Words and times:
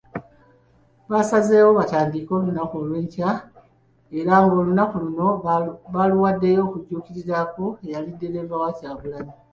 Basazeewo 1.11 1.71
batandike 1.79 2.31
olunaku 2.37 2.75
lw'enkya 2.89 3.29
era 4.19 4.33
ng'olunaku 4.43 4.95
luno 5.03 5.27
baluwaddewo 5.93 6.61
okujjukirirako 6.67 7.65
eyali 7.85 8.09
ddereeva 8.13 8.55
wa 8.63 8.69
Kyagulanyi. 8.77 9.33